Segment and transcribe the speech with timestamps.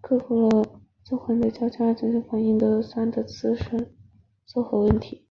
[0.00, 3.94] 克服了做醛的交叉羟醛反应时醛的自身
[4.44, 5.24] 缩合问题。